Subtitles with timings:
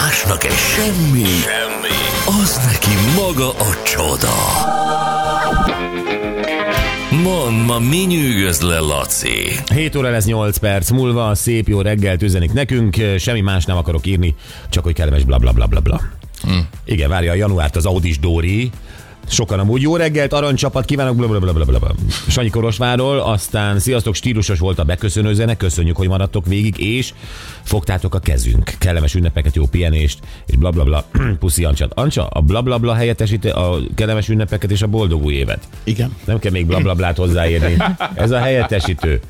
[0.00, 1.96] másnak egy semmi, semmi,
[2.42, 4.32] az neki maga a csoda.
[7.22, 9.60] Mond, ma mi nyűgöz le, Laci?
[9.74, 14.06] 7 óra lesz 8 perc múlva, szép jó reggelt üzenik nekünk, semmi más nem akarok
[14.06, 14.34] írni,
[14.68, 16.00] csak hogy kellemes bla bla bla bla bla.
[16.42, 16.68] Hmm.
[16.84, 18.70] Igen, várja a januárt az Audis Dóri,
[19.26, 21.94] Sokan amúgy jó reggelt, aranycsapat kívánok, bla bla bla bla bla.
[22.28, 27.14] Sanyi Korosváról, aztán sziasztok, stílusos volt a beköszönő zene, köszönjük, hogy maradtok végig, és
[27.62, 28.72] fogtátok a kezünk.
[28.78, 31.04] Kellemes ünnepeket, jó pihenést, és bla bla bla.
[31.40, 31.92] Puszi Ancsat.
[31.94, 35.68] Ancsa, a bla bla bla helyettesíti a kellemes ünnepeket és a boldog új évet.
[35.84, 36.16] Igen.
[36.24, 37.76] Nem kell még bla bla blát hozzáírni.
[38.14, 39.20] Ez a helyettesítő.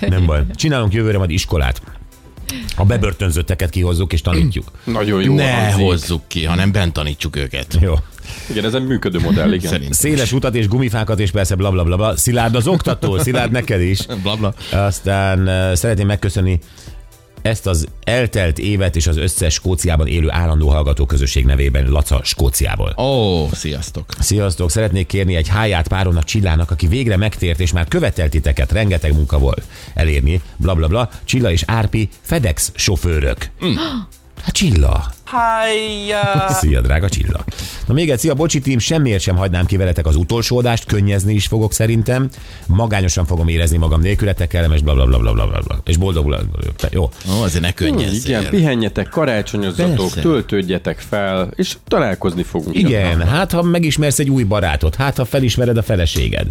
[0.00, 0.42] Nem baj.
[0.54, 1.82] Csinálunk jövőre majd iskolát.
[2.76, 4.70] A bebörtönzötteket kihozzuk és tanítjuk.
[4.84, 7.78] Nagyon jó Ne hozzuk ki, hanem bent tanítsuk őket.
[7.80, 7.94] Jó.
[8.50, 9.70] Igen, ez egy működő modell, igen.
[9.70, 9.94] Szerint.
[9.94, 12.16] Széles utat és gumifákat és persze bla bla bla bla.
[12.16, 14.06] Szilárd az oktató, Szilárd neked is.
[14.22, 14.54] Blabla.
[14.72, 16.60] Aztán uh, szeretném megköszönni
[17.42, 22.94] ezt az eltelt évet és az összes Skóciában élő állandó hallgató közösség nevében Laca Skóciából.
[22.96, 24.04] Ó, szia,sztok.
[24.18, 24.70] Sziasztok!
[24.70, 29.38] Szeretnék kérni egy háját páromnak Csillának, aki végre megtért, és már követelt titeket, rengeteg munka
[29.38, 29.62] volt
[29.94, 31.10] elérni, bla bla bla.
[31.24, 33.50] Csilla és Árpi FedEx sofőrök.
[33.64, 33.74] Mm.
[34.42, 35.12] Hát Csilla.
[36.60, 37.44] Szia, drága Csilla.
[37.88, 41.34] Na még egy szia, bocsi tím, semmiért sem hagynám ki veletek az utolsó adást, könnyezni
[41.34, 42.28] is fogok szerintem.
[42.66, 45.80] Magányosan fogom érezni magam nélkületek, kellemes bla bla bla bla bla bla, bla.
[45.84, 46.38] És boldogul.
[46.90, 47.02] Jó.
[47.02, 48.38] Ó, azért ne könnyezzél.
[48.38, 50.20] Igen, pihenjetek, karácsonyozzatok, Persze.
[50.20, 52.76] töltődjetek fel, és találkozni fogunk.
[52.76, 56.46] Igen, hát ha megismersz egy új barátot, hát ha felismered a feleséged.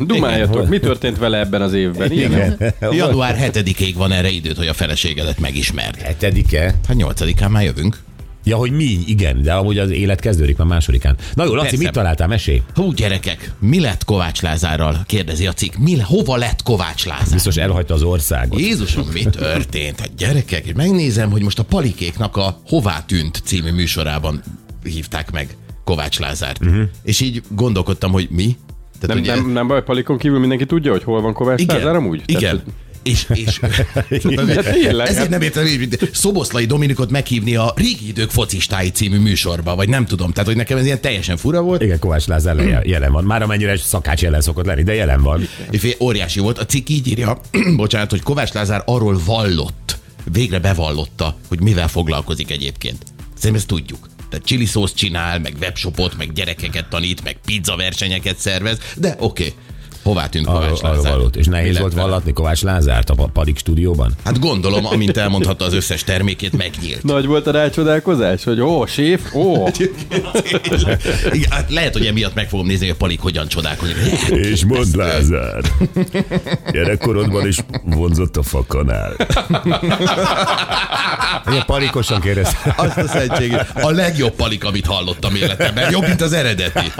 [0.00, 2.12] Dumáljatok, mi történt vele ebben az évben?
[2.12, 2.58] Igen.
[2.90, 6.00] Január 7-ig van erre időt, hogy a feleségedet megismerd.
[6.00, 6.74] Hetedike.
[6.88, 7.96] Hát 8-án már jövünk.
[8.44, 8.98] Ja, hogy mi?
[9.06, 11.16] Igen, de amúgy az élet kezdődik már másodikán.
[11.34, 11.82] Na jó, Laci, Persze.
[11.82, 12.28] mit találtál?
[12.28, 12.62] Mesélj.
[12.74, 15.02] Hú, gyerekek, mi lett Kovács Lázárral?
[15.06, 15.74] Kérdezi a cikk.
[15.74, 17.32] Mi, hova lett Kovács Lázár?
[17.32, 18.60] Biztos elhagyta az országot.
[18.60, 20.00] Jézusom, mi történt?
[20.00, 24.42] Hát gyerekek, és megnézem, hogy most a Palikéknak a Hová tűnt című műsorában
[24.84, 26.64] hívták meg Kovács Lázárt.
[26.64, 26.82] Uh-huh.
[27.02, 28.56] És így gondolkodtam, hogy mi?
[29.00, 31.76] Tehát, Nem, ugye- nem, nem baj, Palikon kívül mindenki tudja, hogy hol van Kovács igen,
[31.76, 32.22] Lázár amúgy?
[32.26, 32.40] Igen.
[32.40, 32.62] Tehát,
[33.02, 33.60] és, és
[34.46, 39.18] De tényleg, ezért hát- nem értem, hogy Szoboszlai Dominikot meghívni a Régi idők focistái című
[39.18, 40.30] műsorba, vagy nem tudom.
[40.32, 41.82] Tehát, hogy nekem ez ilyen teljesen fura volt.
[41.82, 43.24] Igen, Kovács Lázár le- jelen van.
[43.24, 45.48] Már amennyire szakács jelen szokott lenni, de jelen van.
[45.70, 46.58] És óriási volt.
[46.58, 47.40] A cikk így írja,
[47.76, 49.98] bocsánat, hogy Kovács Lázár arról vallott,
[50.32, 53.02] végre bevallotta, hogy mivel foglalkozik egyébként.
[53.34, 54.08] Szerintem ezt tudjuk.
[54.30, 59.42] Tehát chili szószt csinál, meg webshopot, meg gyerekeket tanít, meg pizza versenyeket szervez, de oké.
[59.46, 59.54] Okay.
[60.10, 61.12] Hová tűnt Kovács Lázár?
[61.12, 61.36] valót.
[61.36, 64.12] És nehéz lett volt vallatni Kovács Lázárt a Pa- Padik stúdióban?
[64.24, 67.02] Hát gondolom, amint elmondhatta az összes termékét, megnyílt.
[67.02, 69.66] Nagy volt a rácsodálkozás, hogy ó, séf, ó,
[71.32, 73.96] Igen, hát lehet, hogy emiatt meg fogom nézni, hogy a Palik hogyan csodálkozik.
[74.28, 75.62] És mondd Lázár,
[76.72, 79.16] gyerekkorodban is vonzott a fakanál.
[81.50, 82.74] Ilyen palikosan kérdezte.
[82.76, 83.70] Azt a szentséget.
[83.82, 85.90] A legjobb Palik, amit hallottam életemben.
[85.90, 86.92] Jobb, mint az eredeti.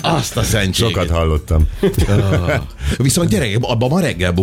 [0.00, 0.92] Azt a szentséget.
[0.92, 1.68] Sokat hallottam.
[2.96, 4.34] Viszont gyerekek, abban ma reggel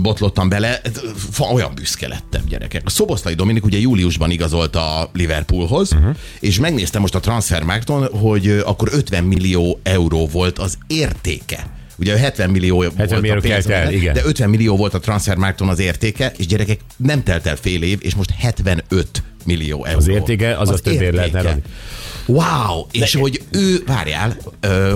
[0.00, 0.80] botlottam bele,
[1.52, 2.82] olyan büszke lettem, gyerekek.
[2.84, 6.16] A Szoboszlai Dominik ugye júliusban igazolt a Liverpoolhoz, uh-huh.
[6.40, 11.66] és megnéztem most a Transfermarkton, hogy akkor 50 millió euró volt az értéke.
[11.98, 14.14] Ugye 70 millió 70 volt millió a pénz, el, igen.
[14.14, 17.98] de 50 millió volt a Transfermarkton az értéke, és gyerekek, nem telt el fél év,
[18.02, 19.98] és most 75 millió euró.
[19.98, 21.54] Az értéke, azaz többért lehetne értéke.
[21.54, 21.62] adni.
[22.26, 22.86] Wow!
[22.90, 24.36] És hogy ő, várjál,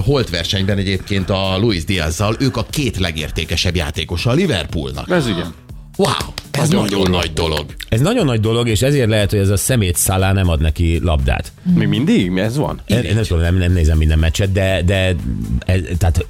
[0.05, 5.11] holt versenyben egyébként a Luis Diazzal, ők a két legértékesebb játékosa a Liverpoolnak.
[5.11, 5.55] ez igen.
[5.97, 6.11] Wow!
[6.51, 7.65] Ez Nagyon nagyon, nagy dolog.
[7.89, 10.99] Ez nagyon nagy dolog, és ezért lehet, hogy ez a szemét Szalá nem ad neki
[11.03, 11.53] labdát.
[11.75, 12.31] Mi mindig?
[12.31, 12.81] Mi ez van?
[12.87, 15.15] Én, én nem, tudom, nem, nem nézem minden meccset, de, de
[15.67, 16.27] ez, tehát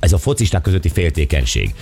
[0.00, 1.74] ez a focisták közötti féltékenység.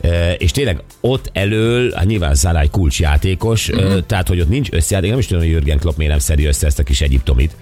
[0.00, 4.06] E, és tényleg ott elől, hát nyilván Szalá egy kulcsjátékos, uh-huh.
[4.06, 6.66] tehát hogy ott nincs összejáték, nem is tudom, hogy Jürgen Klopp miért nem szedi össze
[6.66, 7.52] ezt a kis egyiptomit.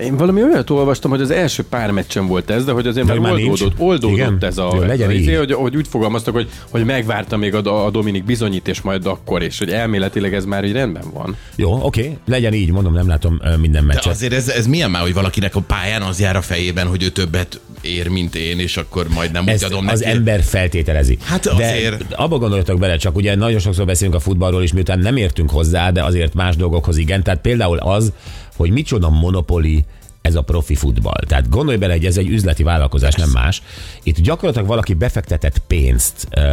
[0.00, 3.12] Én valami olyat olvastam, hogy az első pár meccsen volt ez, de hogy azért De
[3.12, 4.36] már már oldódott, oldódott Igen?
[4.40, 5.20] ez a, Jó, legyen így.
[5.20, 9.06] izé, hogy, hogy úgy fogalmaztak, hogy, hogy megvárta még a, a Dominik bizonyít, és majd
[9.06, 11.36] akkor, és hogy elméletileg ez már így rendben van.
[11.56, 14.12] Jó, oké, legyen így, mondom, nem látom minden De meccset.
[14.12, 17.08] azért ez, ez milyen már, hogy valakinek a pályán az jár a fejében, hogy ő
[17.08, 20.16] többet ér, mint én, és akkor majd nem úgy Ez adom az neki.
[20.16, 21.18] ember feltételezi.
[21.24, 24.98] Hát de azért- abba gondoljatok bele, csak ugye nagyon sokszor beszélünk a futballról is, miután
[24.98, 27.22] nem értünk hozzá, de azért más dolgokhoz igen.
[27.22, 28.12] Tehát például az,
[28.58, 29.84] hogy micsoda monopoli
[30.22, 31.24] ez a profi futball.
[31.26, 33.62] Tehát gondolj bele, hogy ez egy üzleti vállalkozás, nem más.
[34.02, 36.44] Itt gyakorlatilag valaki befektetett pénzt uh,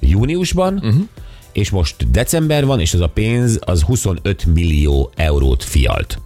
[0.00, 1.02] júniusban, uh-huh.
[1.52, 6.20] és most december van, és ez a pénz az 25 millió eurót fialt.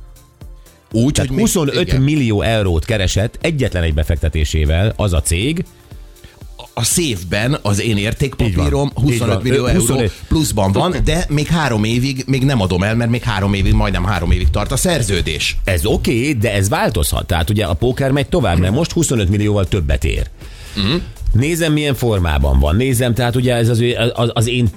[0.93, 2.01] Úgy, Tehát hogy még- 25 igen.
[2.01, 5.65] millió eurót keresett egyetlen egy befektetésével az a cég,
[6.75, 9.11] a széfben az én értékpapírom Így van.
[9.11, 9.43] Így 25 van.
[9.43, 10.13] millió euró 25.
[10.29, 14.05] pluszban van, de még három évig még nem adom el, mert még három évig, majdnem
[14.05, 15.57] három évig tart a szerződés.
[15.65, 17.27] Ez oké, okay, de ez változhat.
[17.27, 20.31] Tehát ugye a póker megy tovább, mert most 25 millióval többet ér.
[21.33, 22.77] Nézem, milyen formában van.
[22.77, 23.83] Nézem, tehát ugye ez az,
[24.15, 24.69] az, az én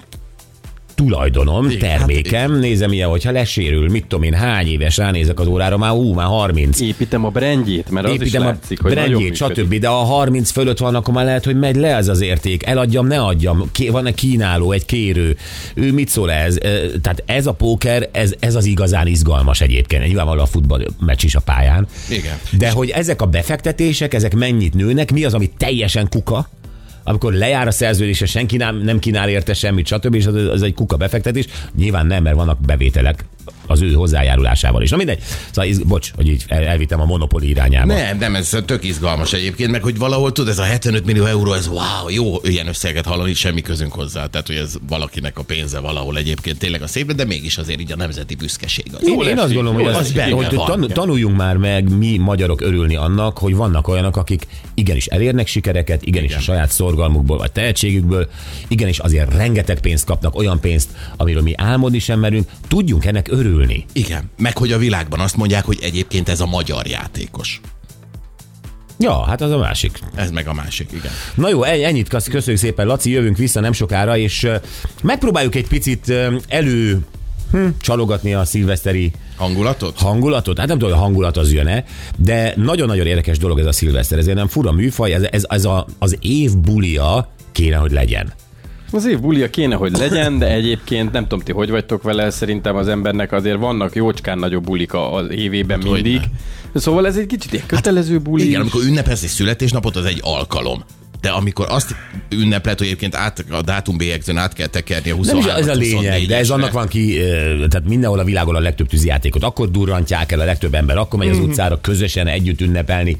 [0.95, 5.77] tulajdonom, Igen, termékem, nézem ilyen, hogyha lesérül, mit tudom én, hány éves, ránézek az órára,
[5.77, 6.79] már ú, már 30.
[6.79, 9.35] Építem a brandjét, mert az Építem is a látszik, hogy működik.
[9.35, 9.75] stb.
[9.79, 12.65] De a 30 fölött van, akkor már lehet, hogy megy le ez az érték.
[12.65, 13.69] Eladjam, ne adjam.
[13.71, 15.37] Ké- Van egy kínáló, egy kérő.
[15.73, 16.55] Ő mit szól ez?
[17.01, 20.05] Tehát ez a póker, ez, ez az igazán izgalmas egyébként.
[20.05, 21.87] Nyilvánvalóan a futball meccs is a pályán.
[22.09, 22.37] Igen.
[22.57, 26.49] De hogy ezek a befektetések, ezek mennyit nőnek, mi az, ami teljesen kuka,
[27.07, 30.13] amikor lejár a szerződése, senki nem, nem kínál érte semmit, stb.
[30.15, 31.45] És az, az egy kuka befektetés.
[31.77, 33.25] Nyilván nem, mert vannak bevételek
[33.67, 34.89] az ő hozzájárulásával is.
[34.89, 35.19] Na mindegy.
[35.47, 37.93] Szóval, iz- bocs, hogy így el, elvittem a monopoli irányába.
[37.93, 41.53] Nem, nem, ez tök izgalmas egyébként, meg hogy valahol tud, ez a 75 millió euró,
[41.53, 44.25] ez wow, jó ilyen összeget hallani, semmi közünk hozzá.
[44.27, 47.91] Tehát, hogy ez valakinek a pénze valahol egyébként tényleg a szépben, de mégis azért így
[47.91, 48.85] a nemzeti büszkeség.
[48.93, 49.07] Az.
[49.07, 50.65] Én, én azt gondolom, hogy, az, hogy Benne van.
[50.65, 56.05] tan, tanuljunk már meg mi magyarok örülni annak, hogy vannak olyanok, akik igenis elérnek sikereket,
[56.05, 56.41] igenis Igen.
[56.41, 58.29] a saját szorgalmukból vagy tehetségükből,
[58.67, 63.85] igenis azért rengeteg pénzt kapnak, olyan pénzt, amiről mi álmodni sem merünk, tudjunk ennek örülni.
[63.93, 67.61] Igen, meg hogy a világban azt mondják, hogy egyébként ez a magyar játékos.
[68.99, 69.99] Ja, hát az a másik.
[70.15, 71.11] Ez meg a másik, igen.
[71.35, 74.47] Na jó, en- ennyit kösz- köszönjük szépen, Laci, jövünk vissza nem sokára, és
[75.03, 76.13] megpróbáljuk egy picit
[76.47, 77.05] elő
[77.51, 79.97] hm, csalogatni a szilveszteri Hangulatot?
[79.97, 80.57] hangulatot.
[80.57, 81.83] Hát nem tudom, hogy a hangulat az jön-e,
[82.17, 84.17] de nagyon-nagyon érdekes dolog ez a szilveszter.
[84.17, 88.33] Ez egy nem fura műfaj, ez, ez, ez a, az év bulia kéne, hogy legyen.
[88.95, 92.75] Az év bulia kéne, hogy legyen, de egyébként nem tudom, ti hogy vagytok vele, szerintem
[92.75, 96.21] az embernek azért vannak jócskán nagyobb bulika az évében mindig.
[96.73, 98.47] Szóval ez egy kicsit ilyen kötelező buli.
[98.47, 100.83] Igen, amikor ünnepelsz egy születésnapot, az egy alkalom.
[101.21, 101.95] De amikor azt
[102.29, 106.25] ünneplet, hogy egyébként át, a dátumbélyegzőn át kell tekerni a 23 Nem ez a lényeg,
[106.25, 107.17] de ez annak van ki,
[107.69, 111.29] tehát mindenhol a világon a legtöbb tűzijátékot akkor durrantják el a legtöbb ember, akkor megy
[111.29, 113.17] az utcára közösen együtt ünnepelni.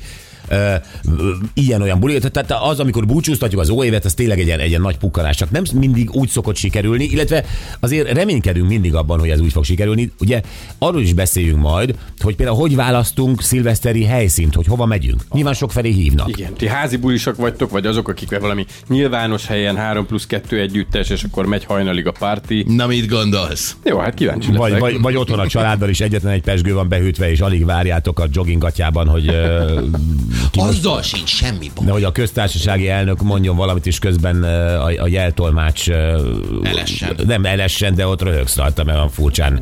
[1.54, 2.20] Ilyen-olyan buli.
[2.20, 5.36] Tehát az, amikor búcsúztatjuk az óévet, az tényleg egy, ilyen- egy ilyen nagy pukkanás.
[5.36, 7.44] Csak nem mindig úgy szokott sikerülni, illetve
[7.80, 10.12] azért reménykedünk mindig abban, hogy ez úgy fog sikerülni.
[10.20, 10.42] Ugye
[10.78, 15.24] arról is beszéljünk majd, hogy például hogy választunk szilveszteri helyszínt, hogy hova megyünk.
[15.34, 16.30] Nyilván sok felé hívnak.
[16.30, 21.10] Igen, ti házi bulisak vagytok, vagy azok, akik valami nyilvános helyen 3 plusz 2 együttes,
[21.10, 22.66] és akkor megy hajnalig a párti.
[22.68, 23.76] Na mit gondolsz?
[23.84, 24.62] Jó, hát kíváncsi leszek.
[24.62, 28.20] Vagy, vagy, vagy otthon a családban is egyetlen egy pesgő van behűtve, és alig várjátok
[28.20, 29.32] a joggingatjában, hogy
[30.52, 31.86] ki most Azzal sincs semmi baj.
[31.86, 35.90] de hogy a köztársasági elnök mondjon valamit, és közben a, a jeltolmács
[36.64, 37.16] Elessen.
[37.28, 39.62] nem elessen, de ott röhögsz rajta, mert olyan furcsán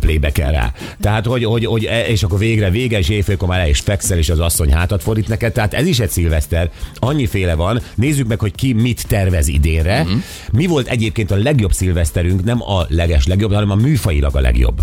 [0.00, 0.72] playback rá.
[1.00, 4.18] Tehát, hogy, hogy, hogy, e- és akkor végre vége, és éjfélkor már el is fekszel,
[4.18, 5.52] és az asszony hátat fordít neked.
[5.52, 6.70] Tehát ez is egy szilveszter.
[6.94, 7.80] Annyiféle van.
[7.94, 10.02] Nézzük meg, hogy ki mit tervez idénre.
[10.02, 10.12] Mhm.
[10.52, 14.82] Mi volt egyébként a legjobb szilveszterünk, nem a leges legjobb, hanem a műfajilag a legjobb.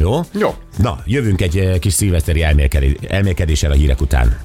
[0.00, 0.20] Jó?
[0.38, 0.54] Jó.
[0.78, 4.38] Na, jövünk egy eh, kis szilveszteri elmélkedé- elmélkedéssel a hírek után.